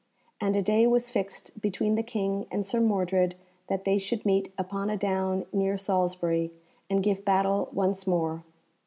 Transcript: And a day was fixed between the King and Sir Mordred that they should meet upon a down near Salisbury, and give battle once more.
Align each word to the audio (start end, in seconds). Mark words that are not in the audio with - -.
And 0.39 0.55
a 0.55 0.63
day 0.63 0.87
was 0.87 1.11
fixed 1.11 1.61
between 1.61 1.93
the 1.93 2.01
King 2.01 2.47
and 2.49 2.65
Sir 2.65 2.81
Mordred 2.81 3.35
that 3.67 3.83
they 3.83 3.99
should 3.99 4.25
meet 4.25 4.51
upon 4.57 4.89
a 4.89 4.97
down 4.97 5.45
near 5.53 5.77
Salisbury, 5.77 6.49
and 6.89 7.03
give 7.03 7.23
battle 7.23 7.69
once 7.71 8.07
more. 8.07 8.43